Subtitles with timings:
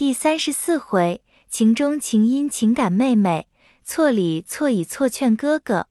[0.00, 3.48] 第三十四回，情中情因情感妹妹，
[3.84, 5.88] 错里错以错劝哥哥。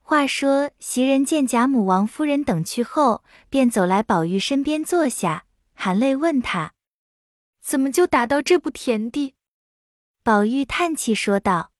[0.00, 5.44] 话说袭人见贾母、王夫人等去后，便走来宝玉身边坐下，
[5.74, 6.72] 含泪问他
[7.60, 9.34] ：“怎么就打到这步田地？”
[10.24, 11.70] 宝玉叹气说道：“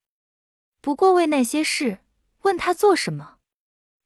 [0.81, 1.97] 不过为那些事，
[2.43, 3.37] 问他做什么？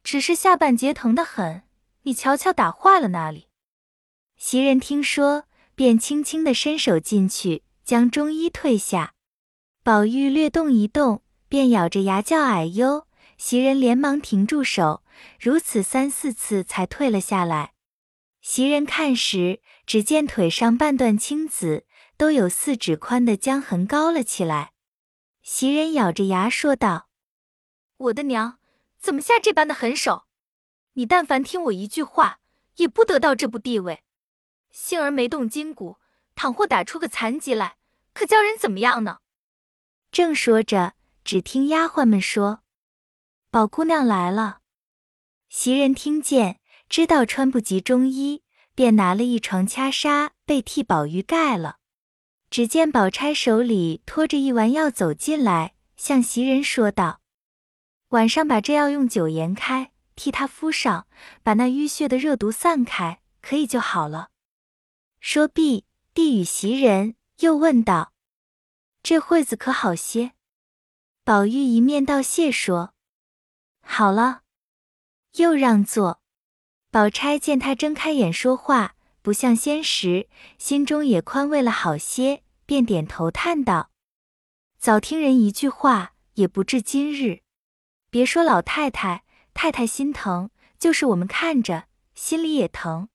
[0.01, 1.63] 只是下半截疼得很，
[2.03, 3.49] 你瞧瞧打坏了哪里？”
[4.39, 5.43] 袭人听说。
[5.79, 9.13] 便轻轻的伸手进去，将中衣褪下。
[9.81, 13.07] 宝玉略动一动，便咬着牙叫哎呦！
[13.37, 15.05] 袭人连忙停住手，
[15.39, 17.71] 如此三四次才退了下来。
[18.41, 21.85] 袭人看时，只见腿上半段青紫，
[22.17, 24.73] 都有四指宽的江痕高了起来。
[25.41, 27.07] 袭人咬着牙说道
[27.95, 28.59] ：“我的娘，
[28.99, 30.25] 怎么下这般的狠手？
[30.95, 32.41] 你但凡听我一句话，
[32.75, 34.03] 也不得到这步地位。”
[34.81, 35.97] 幸而没动筋骨，
[36.35, 37.75] 倘或打出个残疾来，
[38.13, 39.17] 可叫人怎么样呢？
[40.09, 40.93] 正说着，
[41.25, 42.61] 只听丫鬟们说
[43.51, 44.61] ：“宝姑娘来了。”
[45.49, 51.79] 袭人听见，知道穿不及中衣，便拿了一床掐纱被替宝玉盖了。
[52.49, 57.19] 只见宝钗手里托着一丸药走进来，向袭人说道
[58.09, 61.05] ：“晚上把这药用酒研开，替他敷上，
[61.43, 64.29] 把那淤血的热毒散开，可以就好了。”
[65.19, 68.13] 说毕，递与袭人，又问道
[69.03, 70.31] ：“这会子可好些？”
[71.25, 72.93] 宝玉一面道谢，说
[73.81, 74.41] ：“好了。”
[75.35, 76.21] 又让座。
[76.89, 83.91] 宝钗见他睁开眼说话，不像先时，心中也宽慰了好些，便点头叹道
[84.79, 87.41] ：“早听人一句话，也不至今日。
[88.09, 93.09] 别说老太太、太太心疼，就是我们看着，心里也疼。”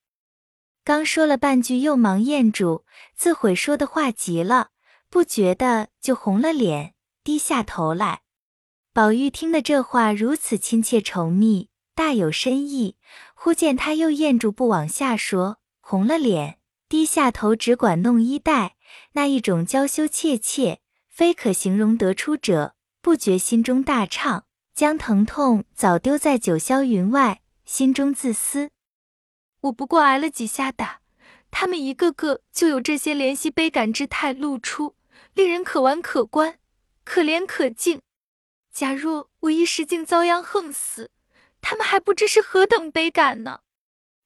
[0.85, 2.85] 刚说了半句，又忙咽住，
[3.17, 4.69] 自悔说的话急了，
[5.09, 6.93] 不觉得就红了脸，
[7.25, 8.21] 低下头来。
[8.93, 12.97] 宝玉听得这话如此亲切稠密，大有深意。
[13.34, 18.77] 忽见他又咽住不往下说，红了脸，低下头，只管弄衣带，
[19.12, 24.44] 那一种娇羞怯怯，非可形容得出者，不觉心中大畅，
[24.75, 28.69] 将疼痛早丢在九霄云外，心中自私。
[29.64, 31.00] 我不过挨了几下打，
[31.50, 34.94] 他们一个个就有这些怜惜悲感之态露出，
[35.32, 36.58] 令人可玩可观，
[37.02, 38.02] 可怜可敬。
[38.70, 41.10] 假若我一时竟遭殃横死，
[41.62, 43.60] 他们还不知是何等悲感呢。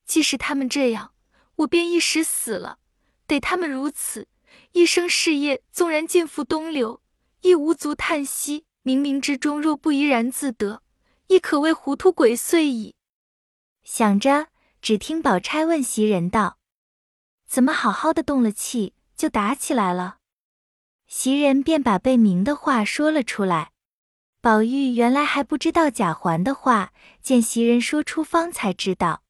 [0.04, 1.12] 即使他们这样，
[1.56, 2.78] 我便一时死了，
[3.28, 4.26] 得他们如此，
[4.72, 7.00] 一生事业纵然尽付东流，
[7.42, 8.64] 亦无足叹息。
[8.82, 10.82] 冥冥之中若不怡然自得，
[11.26, 12.96] 亦可谓糊涂鬼祟矣。
[13.84, 14.48] 想着。
[14.88, 16.56] 只听宝钗问袭人道
[17.46, 20.16] ：“怎么好好的动了气，就打起来了？”
[21.06, 23.72] 袭人便把被明的话说了出来。
[24.40, 29.22] 宝玉原来还不知道贾环的话，见袭人说出，方才知道，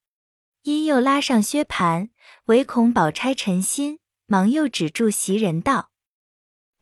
[0.62, 2.10] 因又拉上薛蟠，
[2.44, 5.90] 唯恐宝钗沉心，忙又止住袭人道：“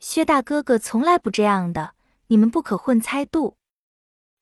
[0.01, 1.95] 薛大哥哥从来不这样的，
[2.27, 3.57] 你们不可混猜度。”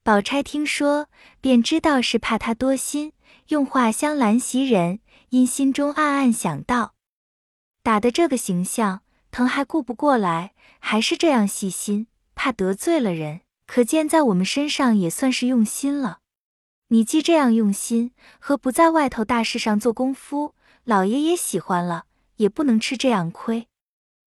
[0.03, 1.07] 宝钗听说，
[1.41, 3.13] 便知道是怕他多心。
[3.49, 6.95] 用话相拦袭人，因心中暗暗想到：
[7.83, 13.43] 打的这个形象，疼还顾不过来，还是这样细心，怕得罪了人。
[13.67, 16.21] 可见在我们身上也算是用心了。
[16.89, 20.55] 你既这样用心，何不在外头大事上做功夫？
[20.85, 22.05] 老爷也喜欢了，
[22.37, 23.69] 也不能吃这样亏。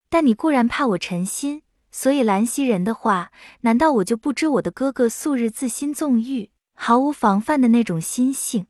[0.09, 8.67] 但你固然怕我沉心，所以兰袭人的话，难道我就不知我的哥哥素日自心纵欲，毫无防范的那种心性？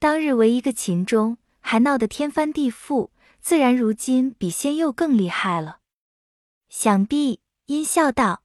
[0.00, 3.10] 当日为一个秦钟，还闹得天翻地覆，
[3.40, 5.80] 自然如今比先又更厉害了。
[6.68, 8.42] 想必阴笑道：“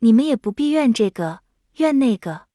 [0.00, 1.40] 你们也不必怨这个
[1.76, 2.48] 怨那个。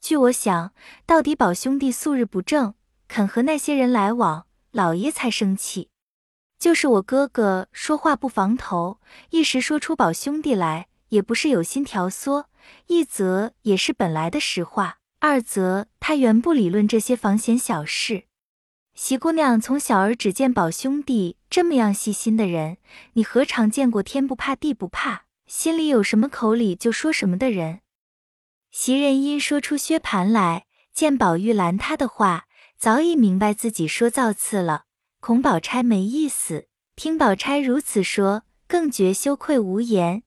[0.00, 0.72] 据我想，
[1.04, 2.72] 到底宝兄弟素日不正，
[3.06, 5.90] 肯和那些人来往，老爷才生气。
[6.58, 8.98] 就是我哥哥说话不防头，
[9.28, 12.46] 一时说出宝兄弟来，也不是有心调唆，
[12.86, 18.24] 一则也是本来的实话。”二则他原不理论这些防闲小事。
[18.92, 22.78] 席姑娘从小儿只见宝兄弟这么样细心的人，
[23.12, 27.82] 你何尝见过天不怕地不怕，心里有什么口里就说什么的人？
[28.72, 32.46] 袭人因说出薛蟠来，见宝玉拦他的话，
[32.76, 34.86] 早已明白自己说造次了，
[35.20, 36.66] 恐宝钗没意思。
[36.96, 40.24] 听宝钗如此说，更觉羞愧无言。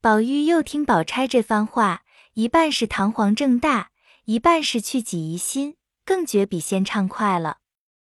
[0.00, 2.02] 宝玉又听宝钗这番话，
[2.34, 3.90] 一半是堂皇正大。
[4.24, 7.58] 一半是去己疑心，更觉比先畅快了。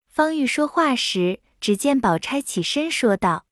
[0.08, 3.47] 方玉说话时，只见宝钗起身说道：“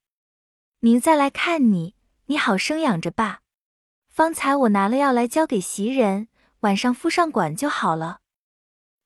[0.80, 1.94] 明再来看你，
[2.26, 3.40] 你好生养着吧。
[4.08, 6.28] 方才我拿了药来交给袭人，
[6.60, 8.20] 晚上敷上管就好了。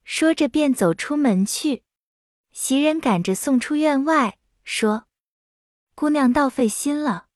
[0.04, 1.84] 说着便走出门去。
[2.52, 5.04] 袭人赶着送出院外，说
[5.94, 7.26] ：“姑娘倒费心了，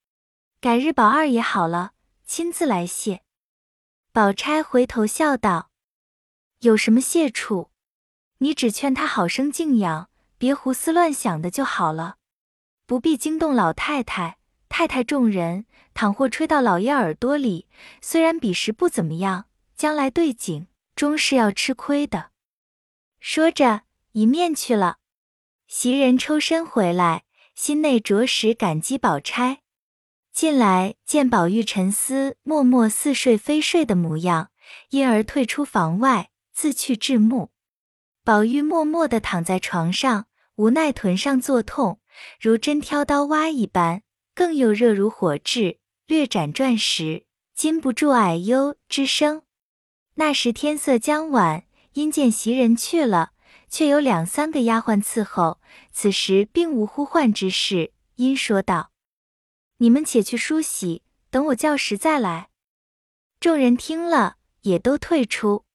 [0.60, 1.92] 改日宝二爷好了，
[2.26, 3.22] 亲自来谢。”
[4.12, 5.70] 宝钗回头笑道
[6.60, 7.70] ：“有什么谢处？
[8.38, 10.08] 你只劝他好生静养，
[10.38, 12.16] 别胡思乱想的就好了，
[12.86, 14.38] 不必惊动老太太、
[14.68, 15.66] 太太众人。
[15.94, 17.68] 倘或吹到老爷耳朵里，
[18.02, 22.32] 虽然彼时不怎么样，将来对景，终是要吃亏的。”
[23.18, 24.98] 说着，一面去了。
[25.66, 27.24] 袭人抽身回来，
[27.54, 29.62] 心内着实感激宝钗。
[30.30, 34.50] 进来见宝玉沉思默默似睡非睡的模样，
[34.90, 37.50] 因而退出房外，自去至暮。
[38.24, 42.00] 宝玉默默地躺在床上，无奈臀上作痛，
[42.40, 44.02] 如针挑刀挖一般，
[44.34, 49.42] 更又热如火炙，略辗转时，禁不住唉呦之声。
[50.14, 53.32] 那时天色将晚，因见袭人去了。
[53.68, 55.60] 却有两三个丫鬟伺候，
[55.92, 58.92] 此时并无呼唤之事，因说道
[59.78, 62.48] ：“你们且去梳洗，等我叫时再来。”
[63.40, 65.65] 众人听了，也都退出。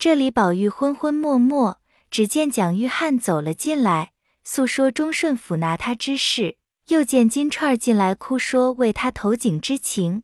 [0.00, 1.78] 这里宝玉昏昏默默，
[2.10, 4.12] 只见蒋玉菡走了进来，
[4.42, 6.56] 诉说忠顺府拿他之事，
[6.88, 10.22] 又见金钏进来哭说为他投井之情。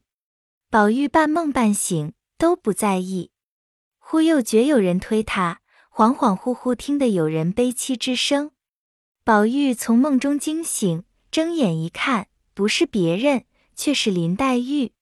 [0.71, 3.33] 宝玉半梦半醒，都不在意。
[3.99, 5.61] 忽又觉有人推他。
[5.93, 8.53] 恍恍惚惚听得有人悲戚之声，
[9.25, 13.45] 宝玉从梦中惊醒，睁眼一看，不是别人，
[13.75, 14.93] 却是林黛玉。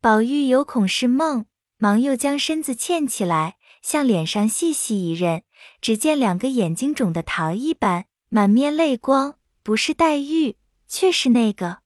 [0.00, 1.46] 宝玉有恐是梦，
[1.78, 5.42] 忙又将身子欠起来，向脸上细细一认，
[5.82, 10.56] 只见两个眼睛肿得桃一般，满面泪光，不是黛玉，
[10.88, 11.80] 却是那个。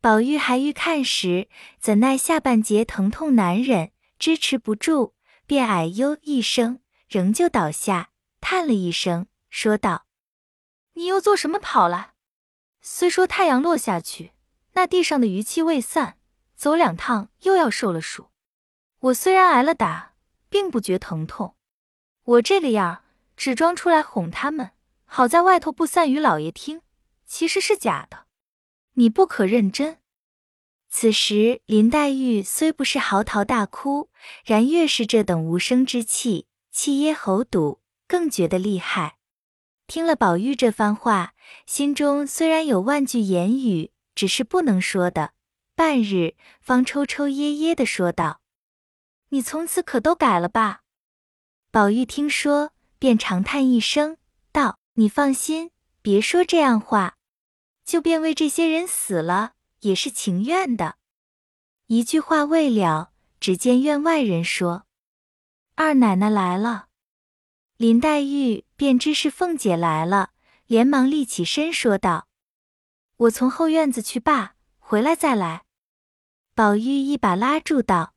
[0.00, 1.48] 宝玉还欲看时，
[1.80, 5.14] 怎奈下半截疼痛难忍，支持不住，
[5.44, 6.78] 便哎呦一声。
[7.08, 8.10] 仍旧倒下，
[8.40, 10.06] 叹了一声，说道
[10.94, 12.12] ：“你又做什么跑了？
[12.80, 14.34] 虽说太阳落下去，
[14.74, 16.16] 那地上的余气未散，
[16.54, 18.28] 走两趟又要受了暑。
[19.00, 20.13] 我虽然挨了打，
[20.54, 21.56] 并不觉疼痛。
[22.22, 23.02] 我这个样
[23.36, 24.70] 只装出来哄他们，
[25.04, 26.80] 好在外头不散与老爷听，
[27.26, 28.26] 其实是假的。
[28.92, 29.98] 你不可认真。”
[30.88, 34.10] 此时林黛玉虽不是嚎啕大哭，
[34.44, 36.46] 然越是这等无声之气。
[36.70, 39.16] 气噎喉堵，更觉得厉害。
[39.88, 41.34] 听了宝玉这番话，
[41.66, 45.32] 心中虽然有万句言语，只是不能说的。
[45.74, 48.40] 半日，方抽抽噎噎的说道
[49.34, 50.82] ：“你从此可都改了吧？”
[51.72, 52.70] 宝玉听说，
[53.00, 54.16] 便长叹一声，
[54.52, 57.16] 道：“你放心，别说这样话，
[57.84, 60.98] 就便为这些人死了，也是情愿的。”
[61.88, 63.10] 一句话未了，
[63.40, 64.86] 只见院外人说。
[65.74, 66.86] 二奶奶来了，
[67.76, 70.30] 林黛玉便知是凤姐来了，
[70.66, 72.28] 连忙立起身说道
[73.26, 75.64] ：“我从后院子去罢，回来再来。”
[76.54, 78.13] 宝玉一把拉住道：“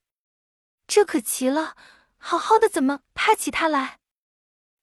[0.88, 1.76] 这可奇了，
[2.18, 4.00] 好好的怎么怕起他来？”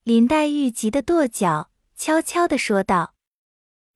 [0.05, 3.15] 林黛玉急得跺脚，悄悄的说道：“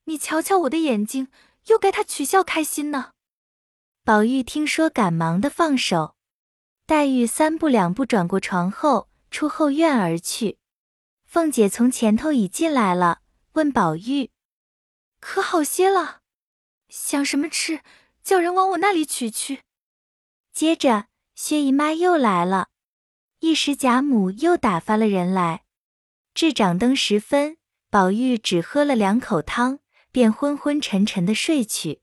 [0.04, 1.28] 你瞧瞧我的眼睛，
[1.66, 3.12] 又该他取笑开心呢。”
[4.02, 6.16] 宝玉听说，赶忙的放手。
[6.86, 10.56] 黛玉三步两步转过床后，出后院而去。
[11.26, 13.20] 凤姐从前头已进来了，
[13.52, 14.30] 问宝玉
[15.20, 16.22] ：“可好些了？
[16.88, 17.82] 想什么吃？
[18.24, 19.64] 叫人往我那里取去。”
[20.50, 21.08] 接着
[21.40, 22.66] 薛姨妈又来了，
[23.38, 25.62] 一时贾母又打发了人来。
[26.34, 29.78] 至掌灯时分，宝玉只喝了两口汤，
[30.10, 32.02] 便昏昏沉沉的睡去。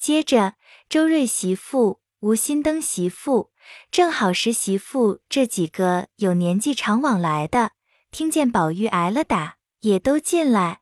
[0.00, 0.56] 接着
[0.88, 3.52] 周瑞媳妇、吴心登媳妇。
[3.92, 7.70] 正好十媳妇这几个有年纪常往来的，
[8.10, 10.80] 听见宝玉挨了打，也都进来。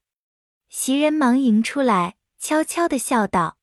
[0.71, 3.59] 袭人忙迎出来，悄悄的笑道：“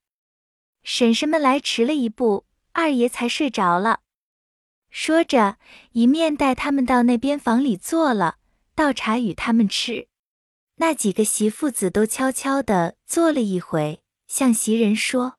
[0.83, 4.01] 婶婶们来迟了一步，二爷才睡着了。”
[4.91, 5.57] 说着，
[5.93, 8.37] 一面带他们到那边房里坐了，
[8.75, 10.09] 倒茶与他们吃。
[10.75, 15.37] 那几个媳妇子都悄悄的坐了一回，向袭人说：“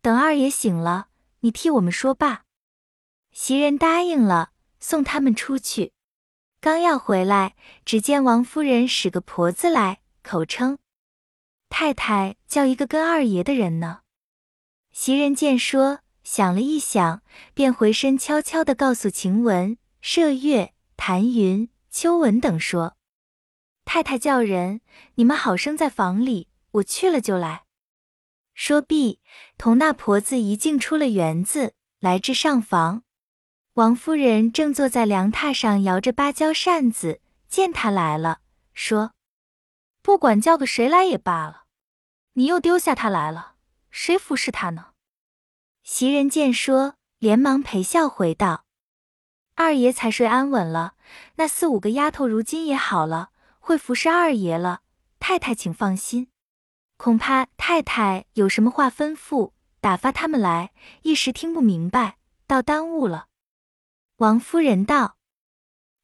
[0.00, 1.08] 等二爷醒了，
[1.40, 2.44] 你替我们说罢。”
[3.30, 5.92] 袭人答应了，送他们出去。
[6.60, 10.78] 刚要回来，只见王夫人使个婆子来，口称
[11.68, 14.00] 太太叫一个跟二爷的人呢。
[14.92, 22.96] 袭人见说，想了一想，便回身悄悄的告诉晴雯、麝月、谭云、秋纹等说
[23.84, 24.80] ：“太太叫人，
[25.16, 27.64] 你们好生在房里，我去了就来。”
[28.54, 29.20] 说毕，
[29.58, 33.02] 同那婆子一径出了园子，来至上房。
[33.74, 38.38] 王夫人正坐在凉榻上摇着芭蕉扇子，见他来了，
[38.72, 39.12] 说
[40.00, 41.64] ：“不管叫个谁来也罢了，
[42.34, 43.56] 你又丢下他来了，
[43.90, 44.92] 谁服侍他呢？”
[45.84, 48.64] 袭人见说，连忙陪笑回道
[49.54, 50.94] ：“二爷才睡安稳了，
[51.34, 54.80] 那四五个丫头如今也好了，会服侍二爷了。
[55.20, 56.28] 太太请放心。”
[56.96, 60.72] 恐怕太太有什么话吩咐，打发他们来，
[61.02, 63.26] 一时听不明白，倒耽误了。
[64.16, 65.18] 王夫人道：“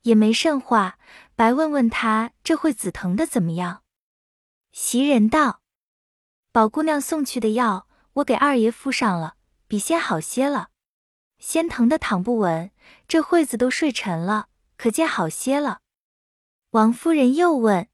[0.03, 0.99] 也没甚话，
[1.35, 3.83] 白问问他这会紫疼的怎么样。”
[4.73, 5.63] 袭人道
[6.53, 9.37] ：“宝姑娘送去的药，我给二爷敷上了，
[9.71, 10.71] 比先好些了。
[11.39, 12.73] 先疼的躺不稳，
[13.07, 15.79] 这会子都睡沉了，可见好些了。”
[16.71, 17.89] 王夫人又问：“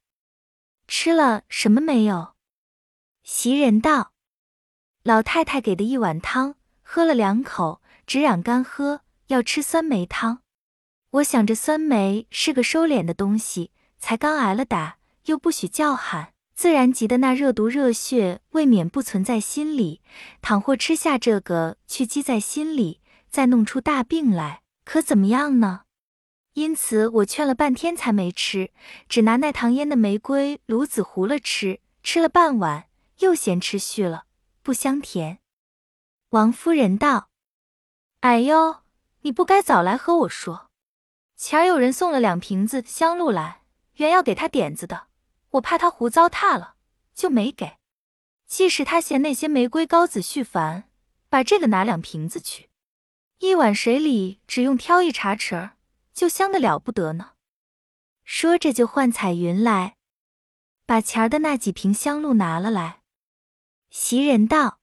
[0.89, 2.33] 吃了什么没有？”
[3.21, 4.11] 袭人道
[5.05, 10.41] ：“老太太给的一碗汤，喝了两口，只嚷干喝，要吃酸梅汤。
[11.11, 20.01] 我想着酸梅是个收敛的东西，才刚挨了打，又不许叫喊，自然急得那热毒热血未免不存在心里。
[20.41, 22.99] 倘或吃下这个去积在心里，
[23.29, 25.81] 再弄出大病来，可怎么样呢？
[26.53, 28.71] 因此我劝了半天才没吃，
[29.07, 32.85] 只拿那糖腌的玫瑰芦子糊了吃，吃了半碗。”
[33.19, 34.25] 又嫌吃续了，
[34.61, 35.39] 不香甜。
[36.29, 37.29] 王夫人道
[38.21, 38.77] ：“哎呦，
[39.21, 40.69] 你不该早来和我说。
[41.35, 43.61] 前儿有人送了两瓶子香露来，
[43.95, 45.06] 原要给他点子的，
[45.57, 46.75] 我怕他胡糟蹋了，
[47.13, 47.77] 就没给。
[48.45, 50.89] 即使他嫌那些玫瑰膏子续烦，
[51.29, 52.69] 把这个拿两瓶子去，
[53.39, 55.77] 一碗水里只用挑一茶匙儿，
[56.13, 57.31] 就香的了不得呢。”
[58.23, 59.97] 说着就唤彩云来，
[60.85, 63.01] 把前儿的那几瓶香露拿了来。
[63.89, 64.79] 袭人道：“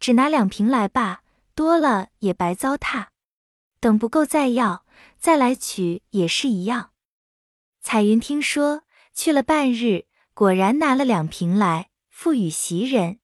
[0.00, 1.22] 只拿两瓶来罢，
[1.54, 3.08] 多了也白糟蹋。
[3.78, 4.86] 等不够再要，
[5.18, 6.92] 再来取也是一样。”
[7.80, 8.82] 彩云听说，
[9.16, 10.04] 去了半日，
[10.34, 13.18] 果然拿了两瓶来，付与袭人。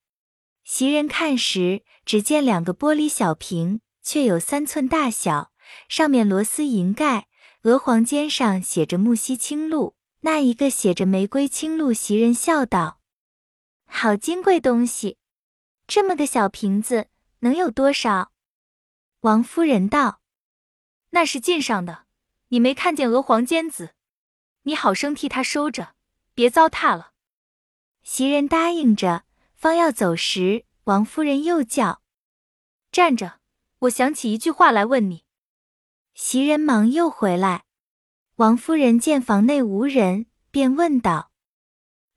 [0.64, 5.52] 袭人看时，只见两个玻璃小瓶，却有三寸大小，
[5.88, 7.28] 上面螺丝银盖，
[7.64, 11.92] 鹅黄尖上写着木樨清露，那一个写着玫瑰清露。
[11.92, 12.98] 袭人笑道。
[13.84, 15.18] 好金贵东西，
[15.86, 17.08] 这么个小瓶子
[17.40, 18.32] 能有多少？
[19.20, 20.22] 王夫人道
[21.10, 22.06] ：“那是进上的，
[22.48, 23.90] 你没看见鹅黄尖子？
[24.62, 25.94] 你好生替他收着，
[26.34, 27.12] 别糟蹋了。”
[28.02, 32.02] 袭人答应着，方要走时，王夫人又叫
[32.90, 33.40] ：“站着！
[33.80, 35.24] 我想起一句话来问你。”
[36.14, 37.64] 袭人忙又回来，
[38.36, 41.30] 王夫人见房内无人，便问道。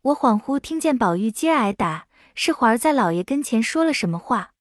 [0.02, 4.52] 我恍惚听见宝玉今儿挨打，是环儿在老爷跟前说了什么话？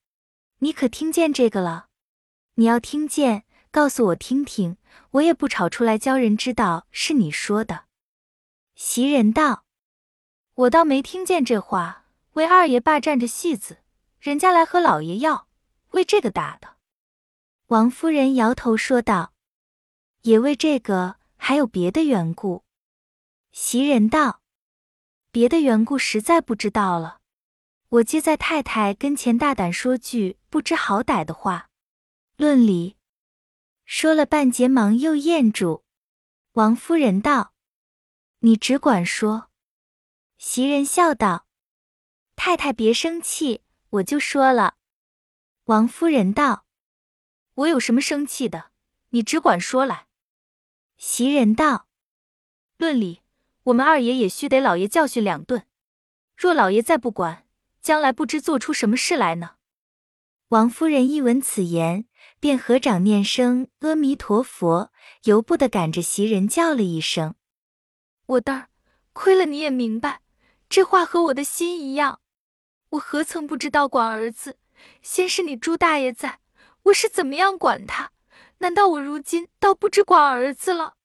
[0.61, 1.89] 你可听见这个了？
[2.55, 4.79] 你要听见，告诉我听听，
[5.13, 7.85] 我也不吵出来，教人知道是你说的。
[8.75, 9.65] 袭人道
[10.55, 13.79] ：“我倒没听见这话，为二爷霸占着戏子，
[14.19, 15.49] 人家来和老爷要，
[15.91, 16.77] 为这个打的。”
[17.69, 19.33] 王夫人摇头说道
[20.23, 22.65] ：“也为这个，还有别的缘故。”
[23.53, 24.41] 袭人道。
[25.31, 27.19] 别的缘故实在不知道了。
[27.89, 31.71] 我接在太太跟前大胆说句不知好歹的话，
[32.37, 32.97] 论理
[33.85, 35.85] 说了半截，忙又咽住。
[36.53, 37.55] 王夫人道
[38.41, 39.51] ：“你只管说。”
[40.39, 41.47] 袭人笑道
[42.37, 44.77] ：“太太别生气，我就说了。”
[45.65, 46.67] 王夫人道
[47.55, 48.71] ：“我有什么生气的？
[49.11, 50.07] 你只管说来。”
[50.97, 51.89] 袭人道
[52.79, 53.21] ：“论理。”
[53.65, 55.67] 我们二爷也须得老爷教训两顿，
[56.37, 57.47] 若老爷再不管，
[57.81, 59.57] 将来不知做出什么事来呢。
[60.49, 62.05] 王夫人一闻此言，
[62.45, 67.37] 便合掌念声阿弥陀佛，由不得赶着袭人叫了一声
[68.37, 68.69] ：“我的儿，
[69.15, 70.21] 亏了你也明白，
[70.69, 72.21] 这话和我的心一样。
[72.91, 74.59] 我何曾不知道管儿子？
[75.01, 76.41] 先是你朱大爷在，
[76.83, 78.11] 我是怎么样管他？
[78.59, 80.97] 难道我如今倒不知管儿子了？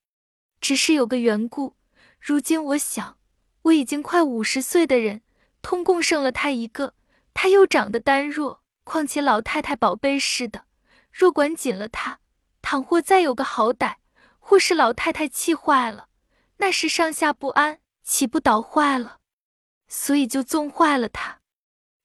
[0.59, 1.77] 只是有个缘故。”
[2.19, 3.17] 如今我想，
[3.61, 5.21] 我已经快五十岁的人，
[5.61, 6.95] 通共剩了他一个，
[7.33, 10.65] 他又长得单弱，况且老太太宝贝似的，
[11.11, 12.19] 若管紧了他，
[12.61, 13.95] 倘或再有个好歹，
[14.39, 16.09] 或是老太太气坏了，
[16.57, 19.19] 那时上下不安，岂不倒坏了？
[19.87, 21.39] 所以就纵坏了他。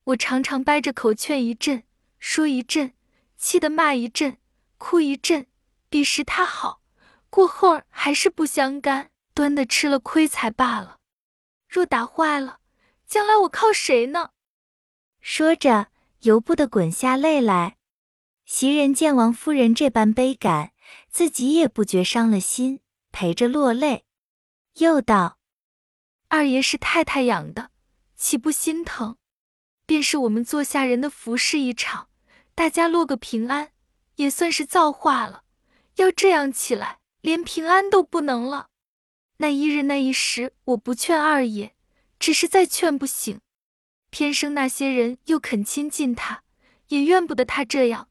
[0.05, 1.83] 我常常掰着口劝一阵，
[2.19, 2.93] 说一阵，
[3.37, 4.37] 气得骂一阵，
[4.77, 5.47] 哭一阵，
[5.89, 6.81] 彼时他好，
[7.29, 9.11] 过后儿还是不相干。
[9.33, 10.99] 端的吃了亏才罢了，
[11.67, 12.59] 若打坏了，
[13.05, 14.29] 将来我靠谁呢？
[15.19, 15.87] 说着，
[16.21, 17.74] 由不得滚下泪来。
[18.45, 20.71] 袭人见王夫人这般悲感，
[21.09, 22.79] 自己也不觉伤了心，
[23.11, 24.05] 陪着落泪，
[24.75, 25.39] 又道
[26.29, 27.71] ：“二爷是太太养的，
[28.15, 29.17] 岂不心疼？
[29.87, 32.09] 便是我们做下人的服侍一场，
[32.53, 33.71] 大家落个平安，
[34.17, 35.43] 也算是造化了。
[35.95, 38.67] 要这样起来，连平安都不能了。
[39.37, 41.73] 那一日那一时，我不劝二爷，
[42.19, 43.41] 只是再劝不醒，
[44.11, 46.43] 偏生那些人又肯亲近他，
[46.89, 48.07] 也怨不得他这样。”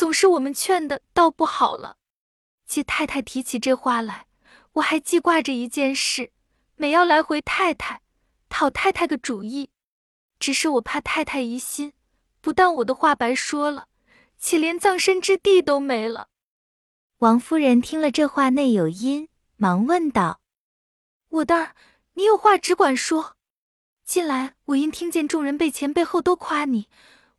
[0.00, 1.98] 总是我们劝的，倒不好了。
[2.64, 4.24] 接太太提起这话来，
[4.72, 6.32] 我还记挂着一件事，
[6.76, 8.00] 每要来回太太，
[8.48, 9.68] 讨太太个主意。
[10.38, 11.92] 只是我怕太太疑心，
[12.40, 13.88] 不但我的话白说了，
[14.38, 16.28] 且连葬身之地都没了。
[17.18, 19.28] 王夫人听了这话内有因，
[19.58, 20.40] 忙问道
[21.28, 21.74] ：“我的儿，
[22.14, 23.36] 你有话只管说。
[24.06, 26.88] 近来我因听见众人背前背后都夸你。”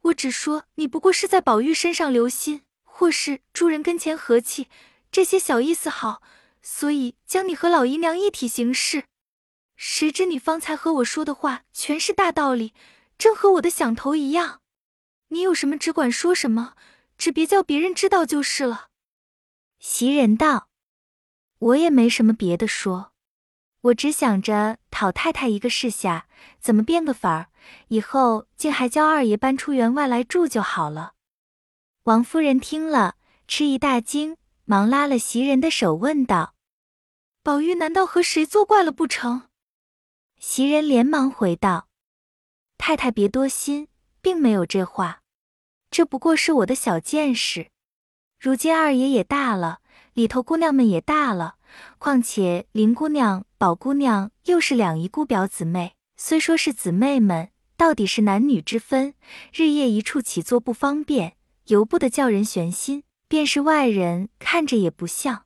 [0.01, 4.67] 我只说你不过是在宝玉身上留心，或是诸人跟前和气，
[5.11, 6.21] 这些小意思好，
[6.61, 9.05] 所以将你和老姨娘一体行事。
[9.75, 12.73] 谁知你方才和我说的话全是大道理，
[13.17, 14.61] 正和我的想头一样。
[15.29, 16.75] 你有什么只管说什么，
[17.17, 18.89] 只别叫别人知道就是了。
[19.79, 20.69] 袭人道
[21.57, 23.10] ：“我也没什么别的说，
[23.81, 26.27] 我只想着讨太太一个示下，
[26.59, 27.47] 怎么变个法儿。”
[27.89, 31.13] 以后竟还叫二爷搬出园外来住就好了。
[32.03, 33.15] 王夫人听了，
[33.47, 36.55] 吃一大惊，忙拉了袭人的手，问道
[37.43, 39.49] ：“宝玉难道和谁作怪了不成？”
[40.39, 41.87] 袭人连忙回道
[42.79, 43.87] ：“太太别多心，
[44.21, 45.21] 并没有这话，
[45.91, 47.69] 这不过是我的小见识。
[48.39, 49.81] 如今二爷也大了，
[50.13, 51.57] 里头姑娘们也大了，
[51.97, 59.13] 况且林姑娘、宝姑娘又是两姨姑表姊妹。”虽说是姊妹们，到底是男女之分，
[59.53, 61.35] 日夜一处起坐不方便，
[61.67, 63.03] 由不得叫人悬心。
[63.27, 65.45] 便是外人看着也不像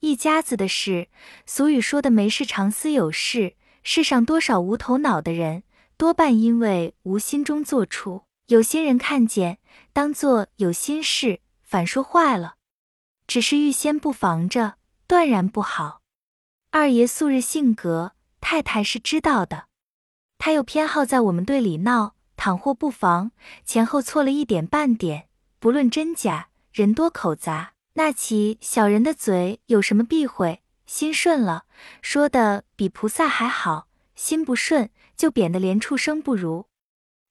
[0.00, 1.08] 一家子的事。
[1.46, 5.62] 俗语说的没事常思有事，世上多少无头脑的人，
[5.96, 9.56] 多半因为无心中做出，有心人看见，
[9.94, 12.56] 当做有心事，反说坏了。
[13.26, 14.74] 只是预先不防着，
[15.06, 16.00] 断然不好。
[16.70, 19.66] 二爷素日性格，太太是知道的。
[20.38, 23.30] 他又偏好在我们队里闹，倘或不防
[23.64, 30.62] 前后错了一点半点，不论真假，人多口杂，那起小人的嘴有什么避讳？
[30.86, 31.64] 心顺了，
[32.02, 36.66] 说的比菩萨还好；心不顺，就贬得连畜生不如。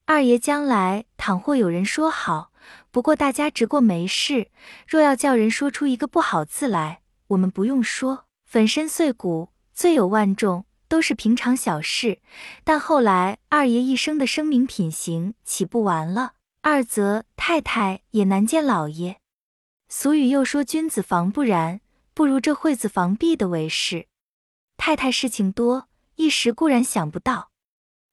[0.05, 2.51] 二爷将来倘或有人说好，
[2.91, 4.49] 不过大家直过没事；
[4.87, 10.65] 若要叫人说出一个不好字来，我们不用说，粉身碎骨，罪有万重。
[10.87, 12.21] 都是平常小事，
[12.63, 16.33] 但后来二爷一生的生名品行岂不完了？
[16.61, 19.19] 二则太太也难见老爷。
[19.89, 21.81] 俗语又说君子防不然，
[22.13, 24.05] 不如这惠子防弊的为是。
[24.77, 27.49] 太太事情多，一时固然想不到。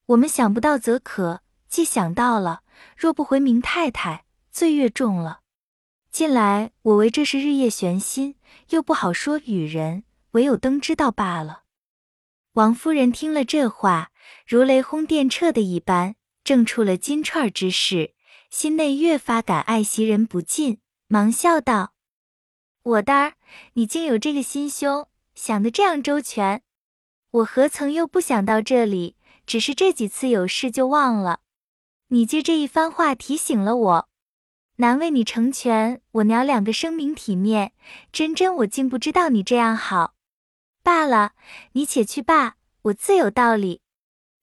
[0.07, 2.63] 我们想不到则可，既想到了，
[2.97, 5.42] 若不回明太太，罪越重了。
[6.13, 8.35] 近来我为这事日夜悬心，
[8.69, 11.63] 又不好说与人，唯有灯知道罢了。
[12.53, 14.13] 王夫人听了这话，
[14.47, 18.13] 如雷轰电掣的一般，正触了金钏之事，
[18.51, 21.95] 心内越发感爱袭人不尽，忙笑道
[22.85, 23.33] ：“我的儿，
[23.73, 26.63] 你竟有这个心胸，想得这样周全。
[27.31, 29.17] 我何曾又不想到这里？
[29.47, 31.41] 只是这几次有事就忘了。
[32.09, 34.09] 你借这一番话提醒了我，
[34.83, 37.73] 难为你成全我娘两个声名体面，
[38.11, 40.15] 真真我竟不知道你这样好。”
[40.83, 41.35] 罢了，
[41.75, 43.81] 你且去罢，我自有道理。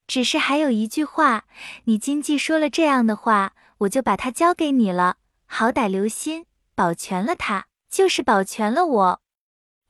[0.08, 1.44] 只是还有一句话，
[1.84, 5.18] 你今既说了这样的话，我就把它交给你了。
[5.46, 9.22] 好歹留心保全了他，就是保全了我，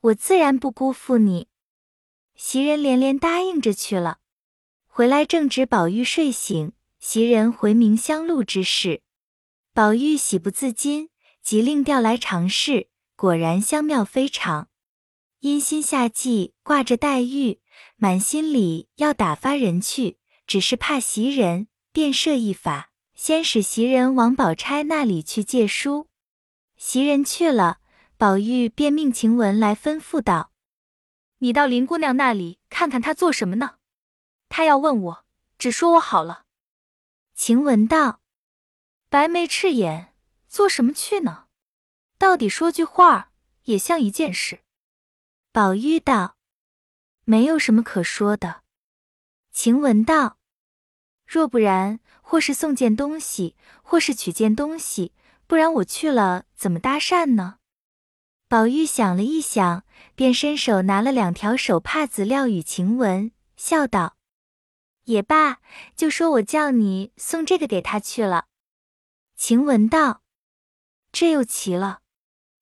[0.00, 1.46] 我自然不辜负你。
[2.34, 4.18] 袭人连连答应着去了。
[4.88, 9.02] 回来正值宝玉睡醒，袭人回明香露之事，
[9.72, 11.10] 宝玉喜不自禁，
[11.42, 14.68] 即令调来尝试，果然香妙非常。
[15.38, 17.60] 因心下计挂着黛玉，
[17.96, 26.08] 满心里要打发人去，只是怕袭人，便设一法，先使袭人往宝钗那里去借书。
[26.76, 27.78] 袭人去了，
[28.16, 30.50] 宝玉便命晴雯来吩咐道
[31.38, 33.76] ：“你到林姑娘那里看看她做什么呢？
[34.48, 35.24] 她要问我，
[35.56, 36.44] 只说我好了。”
[37.34, 38.19] 晴雯道
[39.10, 40.14] ：“白眉赤眼，
[40.46, 41.46] 做什么去呢？
[42.16, 43.32] 到底说句话，
[43.64, 44.60] 也像一件事。”
[45.50, 46.36] 宝玉道
[47.26, 48.62] ：“没有什么可说的。”
[49.50, 50.38] 晴雯道
[51.26, 55.12] ：“若不然，或是送件东西，或是取件东西，
[55.48, 57.56] 不然我去了怎么搭讪呢？”
[58.46, 64.16] 宝玉想了一想，便伸手拿了两条手帕子撂与晴雯，笑道
[65.06, 65.58] ：“也罢，
[65.96, 68.46] 就说我叫你送这个给他去了。”
[69.40, 70.22] 晴雯道
[71.12, 72.02] ：“这又奇了，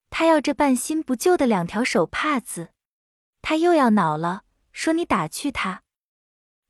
[0.09, 2.69] 他要这半新不旧的两条手帕子，
[3.41, 5.83] 他又要恼了，说你打趣他。”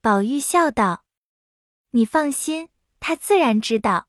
[0.01, 1.05] 宝玉笑道
[1.93, 2.69] ：“你放心，
[2.99, 4.07] 他自然知道。”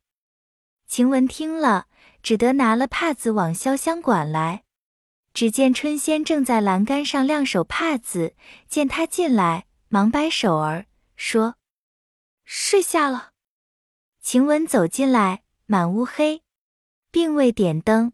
[0.89, 1.87] 晴雯听了，
[2.23, 4.65] 只得拿了帕子往潇湘馆来。
[5.35, 8.35] 只见春仙正在栏杆上晾手帕子，
[8.67, 11.57] 见他进来，忙摆手儿说
[12.43, 13.33] ：“睡下了。”
[14.23, 16.43] 晴雯走进来，满屋黑，
[17.13, 18.13] 并未点灯。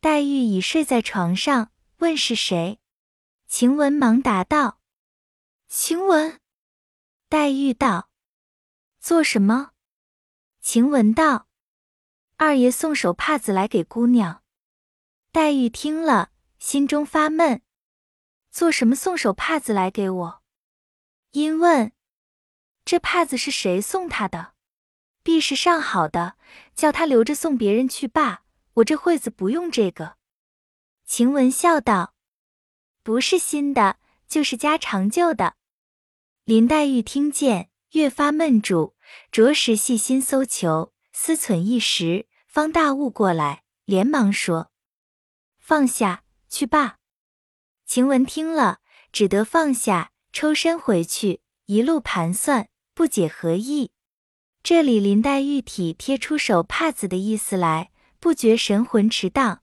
[0.00, 2.80] 黛玉已睡在床上，问是谁。
[3.46, 4.80] 晴雯忙答道
[5.68, 6.40] ：“晴雯。”
[7.28, 8.08] 黛玉道
[8.98, 9.72] ：“做什么？”
[10.62, 11.46] 晴雯道
[12.38, 14.42] ：“二爷送手帕子来给姑娘。”
[15.30, 16.30] 黛玉听了。
[16.58, 17.60] 心中发闷，
[18.50, 20.42] 做什么送手帕子来给我？
[21.32, 21.92] 因问
[22.86, 24.54] ：“这帕子是谁送他的？
[25.28, 26.38] 必是上好的，
[26.74, 28.44] 叫他留着送别人去罢。
[28.76, 30.16] 我这会子不用这个。”
[31.04, 32.14] 晴雯笑道
[33.04, 35.56] ：“不是新的，就是家常旧的。”
[36.44, 38.94] 林黛玉听见，越发闷住，
[39.30, 44.70] 着实细心搜求，思忖一时，方大悟过来，连忙说
[45.60, 46.96] ：“放下。”去罢。
[47.84, 48.78] 晴雯听了，
[49.12, 53.92] 只得放下，抽身回去，一路盘算，不解何意。
[54.62, 57.90] 这里林黛玉体贴出手帕子的意思来，
[58.20, 59.60] 不觉神魂迟荡。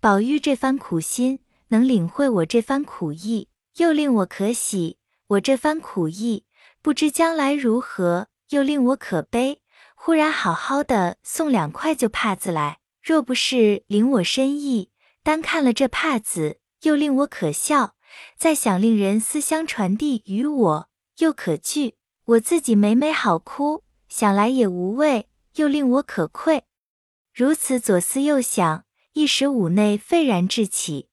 [0.00, 4.96] 宝玉这番苦心，能领会我这番苦意，又令我可喜；
[5.28, 6.44] 我这番苦意，
[6.82, 9.60] 不知将来如何，又令我可悲。
[9.94, 14.90] 忽然好好的送两块旧帕子来，若不是领我深意。
[15.22, 17.94] 单看了这帕子，又令我可笑；
[18.36, 21.96] 再想令人思乡传递与我，又可惧。
[22.24, 26.64] 我自己每每好哭，想来也无味，又令我可愧。
[27.32, 31.08] 如此左思右想，一时五内沸然至起。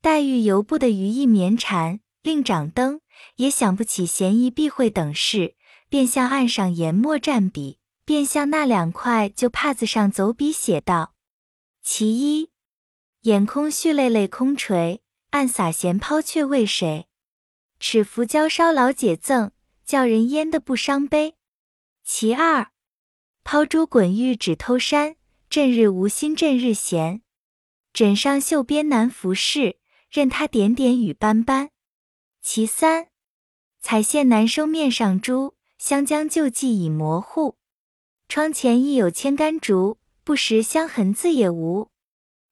[0.00, 3.00] 黛玉由不得余意绵缠，另掌灯，
[3.36, 5.54] 也想不起嫌疑避讳等事，
[5.88, 11.14] 便向案上研墨蘸笔，便向那两块旧帕子上走笔写道
[11.82, 12.50] ：“其一。”
[13.22, 17.08] 眼空蓄泪泪空垂，暗洒闲抛却为谁？
[17.78, 19.50] 尺幅娇烧老姐赠，
[19.84, 21.34] 叫人焉得不伤悲？
[22.12, 22.72] 其二，
[23.44, 25.14] 抛珠滚玉只偷山，
[25.48, 27.22] 阵日无心阵日闲。
[27.92, 29.78] 枕上绣边难服饰，
[30.10, 31.70] 任他点点雨斑斑。
[32.42, 33.10] 其三，
[33.80, 37.56] 彩线难收面上珠，香将旧迹已模糊。
[38.28, 41.90] 窗前亦有千竿竹，不识香痕字也无。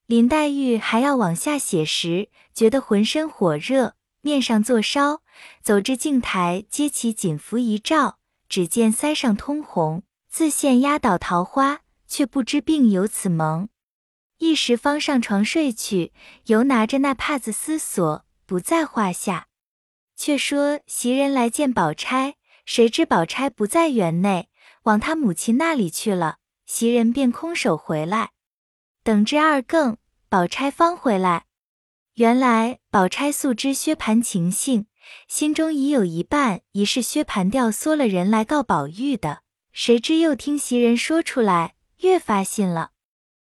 [0.06, 5.22] 林黛玉还要往下写时，觉得浑身火热，面上作烧，
[5.60, 8.17] 走至镜台，揭起锦服一照，
[8.48, 13.68] 只见腮上通红，自现压倒桃花，却不知病由此萌。
[14.38, 16.12] 一时方上床睡去，
[16.46, 19.48] 犹拿着那帕子思索，不在话下。
[20.16, 24.48] 却说袭人来见宝钗，谁知宝钗不在园内，
[24.84, 28.30] 往她母亲那里去了，袭人便空手回来。
[29.02, 29.96] 等至二更，
[30.28, 31.44] 宝钗方回来。
[32.14, 34.86] 原来宝钗素知薛蟠情性，
[35.26, 39.42] 心中已有一半疑是薛蟠调唆了人来告宝玉的。
[39.72, 42.90] 谁知又听袭人说出来，越发信了。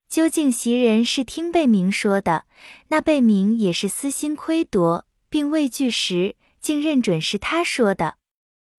[0.08, 2.44] 究竟袭人是听贝明说的，
[2.88, 8.16] 那贝明也是私心窥夺，并未据实，竟认准是他说的。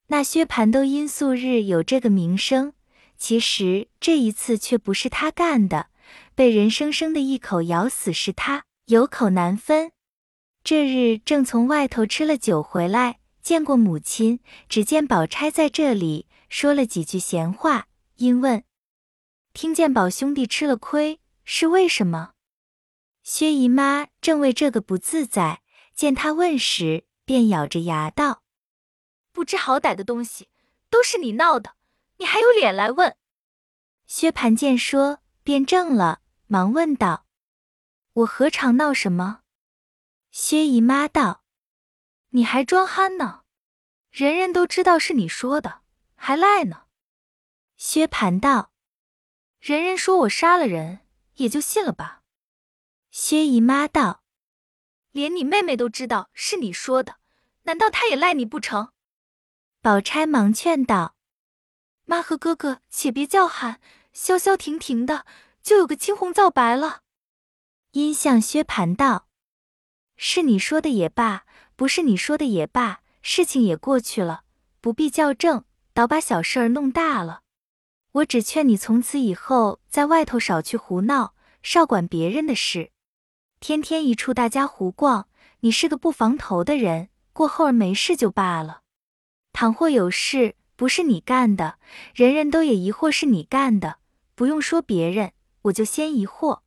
[0.08, 2.74] 那薛蟠都因素日有这个名声，
[3.18, 5.88] 其实这一次却不是他干的。
[6.34, 9.92] 被人生生的一口咬死是他，有口难分。
[10.70, 18.66] 这日正从外头吃了酒回来，见过母亲，只见宝钗在这里，说了几句闲话，因问
[19.56, 22.32] ：“听见宝兄弟吃了亏，是为什么？”
[23.24, 25.62] 薛姨妈正为这个不自在，
[25.96, 28.44] 见他问时，便咬着牙道
[29.32, 30.50] ：“不知好歹的东西，
[30.90, 31.76] 都是你闹的，
[32.18, 33.16] 你还有脸来问？”
[34.06, 36.20] 薛蟠见说，便怔了。
[36.48, 37.26] 忙问道
[38.12, 39.44] ：“我何尝闹什么？”
[40.40, 41.44] 薛姨妈道
[42.30, 43.42] ：“你还装憨呢，
[44.12, 45.82] 人人都知道是你说的，
[46.14, 46.84] 还赖呢。”
[47.76, 48.72] 薛蟠道
[49.60, 51.00] ：“人人说我杀了人，
[51.38, 52.22] 也就信了吧。”
[53.10, 54.22] 薛姨妈道
[55.12, 57.16] ：“连你妹妹都知道是你说的，
[57.64, 58.94] 难道她也赖你不成？”
[59.82, 61.16] 宝钗忙劝道
[62.06, 63.82] ：“妈和哥哥且别叫喊，
[64.14, 65.26] 消消停停的，
[65.64, 67.02] 就有个青红皂白了。
[67.94, 69.27] 因向薛蟠道
[70.18, 74.42] ：“是你说的也罢，不是你说的也罢，事情也过去了，
[74.82, 77.42] 不必较正，倒把小事儿弄大了。
[78.14, 82.90] 我只劝你从此以后在外头少去胡闹，少管别人的事。
[83.60, 85.28] 天天一处大家胡逛，
[85.60, 88.82] 你是个不防头的人，过后儿没事就罢了。
[89.54, 91.78] 倘或有事，不是你干的，
[92.16, 94.00] 人人都也疑惑是你干的，
[94.34, 96.62] 不用说别人，我就先疑惑。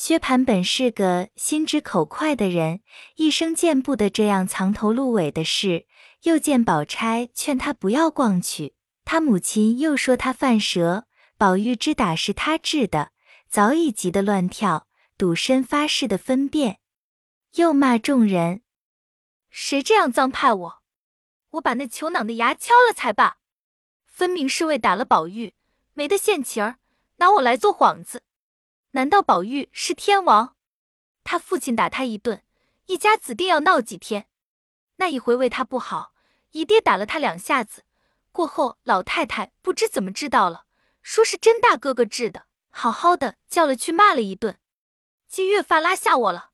[0.00, 2.80] 薛蟠本是个心直口快的人，
[3.16, 5.86] 一生见不得这样藏头露尾的事。
[6.22, 8.72] 又见宝钗劝他不要逛去，
[9.04, 11.04] 他母亲又说他犯蛇，
[11.36, 13.12] 宝玉知打是他治的，
[13.50, 14.86] 早已急得乱跳，
[15.18, 16.78] 赌身发誓的分辨，
[17.56, 18.62] 又骂众人：
[19.50, 20.82] 谁这样脏派我？
[21.50, 23.36] 我把那球囊的牙敲了才罢！
[24.06, 25.52] 分明是为打了宝玉，
[25.92, 26.76] 没得现情儿，
[27.16, 28.22] 拿我来做幌子。
[28.92, 30.56] 难道宝玉是天王？
[31.22, 32.42] 他父亲打他一顿，
[32.86, 34.26] 一家子定要闹几天。
[34.96, 36.12] 那一回为他不好，
[36.50, 37.84] 姨爹打了他两下子，
[38.32, 40.64] 过后老太太不知怎么知道了，
[41.02, 44.58] 说是甄大哥哥治的，好好的叫了去骂了一顿。
[45.28, 46.50] 既越发拉下我了，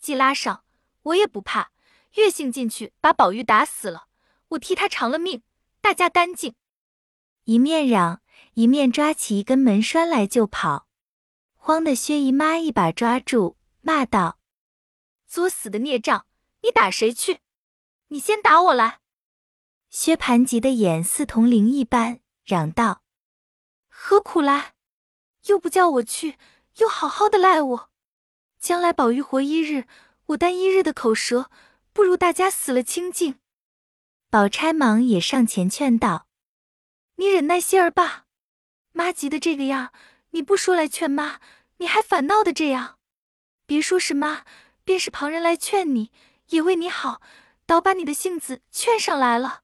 [0.00, 0.64] 既拉上
[1.02, 1.70] 我也不怕，
[2.14, 4.08] 越性进去把宝玉打死了。
[4.48, 5.44] 我替他偿了命，
[5.80, 6.56] 大家干净。
[7.44, 8.20] 一面嚷，
[8.54, 10.88] 一面抓起一根门栓来就跑，
[11.62, 14.38] 慌的薛姨妈一把抓住，骂道
[15.28, 16.26] ：“作死的孽障，
[16.62, 17.40] 你打谁去？
[18.08, 19.00] 你先打我来！”
[19.90, 23.02] 薛蟠急得眼似铜铃一般，嚷道
[23.88, 24.74] ：“何苦来？
[25.48, 26.38] 又不叫我去，
[26.78, 27.90] 又好好的赖我。
[28.58, 29.86] 将来宝玉活一日，
[30.28, 31.50] 我担一日的口舌，
[31.92, 33.38] 不如大家死了清净。”
[34.30, 36.26] 宝钗忙也上前劝道
[37.16, 38.24] ：“你忍耐些儿吧，
[38.92, 39.92] 妈急得这个样，
[40.30, 41.40] 你不说来劝妈，
[41.78, 42.98] 你还反闹的这样。
[43.66, 44.44] 别说是妈，
[44.84, 46.10] 便是旁人来劝你，
[46.48, 47.20] 也为你好，
[47.66, 49.62] 倒把你的性子劝上来了。”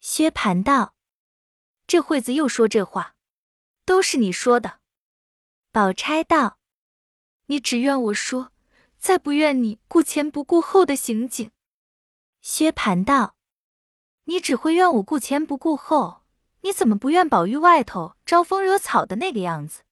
[0.00, 0.94] 薛蟠道
[1.86, 3.14] ：“这会子又说这话，
[3.84, 4.80] 都是你说的。”
[5.72, 6.58] 宝钗道
[7.46, 8.52] ：“你只怨我说，
[8.98, 11.50] 再不怨你顾前不顾后的行径。”
[12.40, 13.34] 薛蟠道。
[14.24, 16.22] 你只会怨我顾前不顾后，
[16.62, 19.82] 你怎么不怨宝玉外头招风惹草的那个样子？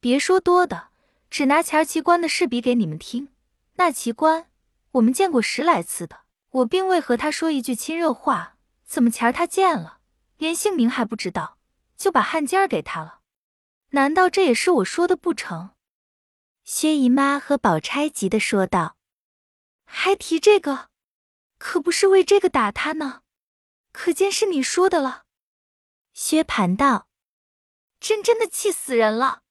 [0.00, 0.88] 别说多的，
[1.30, 3.28] 只拿前儿奇观的事比给你们听。
[3.74, 4.48] 那奇观
[4.92, 9.98] 我们见过十来次的，我并未和他说一句亲热话，怎么前儿他见了，
[10.36, 11.58] 连姓名还不知道，
[11.96, 13.20] 就把汉奸儿给他了？
[13.90, 15.70] 难道这也是我说的不成？
[16.64, 18.96] 薛姨妈和宝钗急的说道
[19.84, 20.88] ：“还提这个，
[21.58, 23.22] 可不是为这个打他呢。”
[23.92, 25.23] 可见是你说的了，
[26.14, 27.08] 薛蟠道
[27.98, 29.42] ：“真真的气死人了！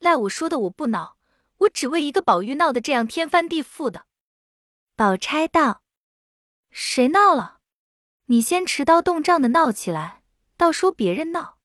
[0.00, 1.16] 赖我说的，我不恼，
[1.58, 4.06] 我只为一个宝玉闹得这样天翻地覆的。”
[4.96, 5.82] 宝钗道
[6.70, 7.60] ：“谁闹了？
[8.26, 10.22] 你先持刀动杖的闹起来，
[10.56, 11.58] 倒说别人闹。”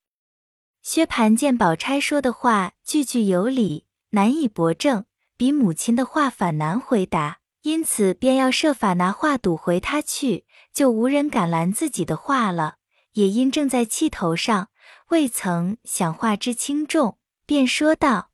[0.84, 10.45] 薛蟠见宝钗说的话句句有理，难以驳正，比母亲的话反难回答，因此便要设法拿话堵回他去。
[10.71, 12.77] 就无人敢拦自己的话了，
[13.17, 14.69] 也因正在气头上，
[15.08, 18.30] 未曾想话之轻重，便说道：“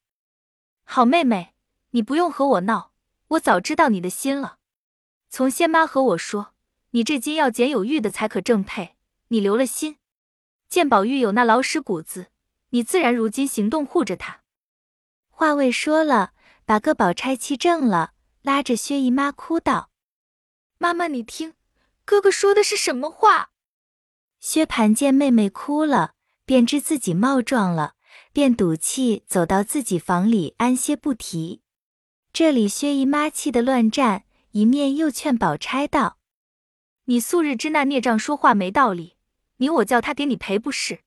[0.84, 1.56] 好妹妹，
[1.92, 2.92] 你不用和我闹，
[3.30, 4.58] 我早知道你的心了。
[5.30, 6.54] 从仙妈和我说，
[6.90, 8.98] 你这金要捡有玉的才可正配，
[9.30, 10.00] 你留了心。
[10.68, 12.28] 见宝玉有那老屎骨子，
[12.72, 14.42] 你自然如今行动护着他。”
[15.32, 16.34] 话未说了，
[16.66, 19.92] 把个宝钗气正了，拉着薛姨妈哭道
[20.78, 21.54] ：“妈妈，你听。”
[22.04, 23.52] 哥哥说的是什么话？
[24.44, 27.94] 薛蟠见妹妹哭了，便知自己冒撞了，
[28.34, 31.62] 便赌气走到自己房里安歇不提。
[32.34, 36.18] 这里薛姨妈气得乱战，一面又劝宝钗道
[37.08, 39.16] ：“你素日知那孽障说话没道理，
[39.60, 41.00] 你我叫他给你赔不是？”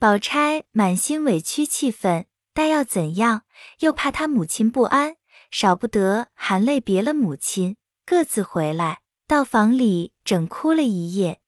[0.00, 3.42] 宝钗满心委屈气愤，但要怎样？
[3.80, 5.16] 又怕他母亲不安，
[5.50, 9.00] 少不得含泪别了母亲，各自回来。
[9.26, 11.42] 到房里整哭了一夜，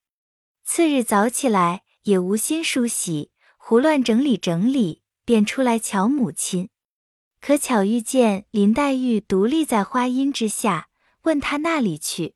[0.73, 6.69] 次日早起来也无心梳洗，胡乱整理整理，便出来瞧母亲。
[7.41, 10.87] 可巧遇见林黛玉独立在花荫之下，
[11.23, 12.35] 问他那里去。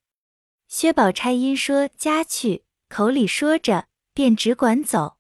[0.68, 5.16] 薛宝钗因说家去，口里说着，便只管走。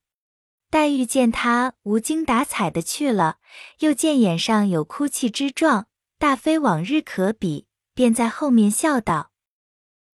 [0.69, 3.37] 黛玉见他无精打采的去了，
[3.79, 5.87] 又见眼上有哭泣之状，
[6.19, 9.31] 大非往日可比，便在后面笑道。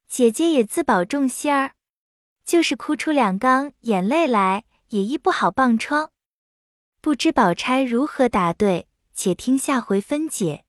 [0.07, 1.71] 姐姐也自保重些儿，
[2.51, 6.09] 就是哭出两缸眼泪来，也医不好棒疮。
[6.99, 10.65] 不知宝钗如何答对，且听下回分解。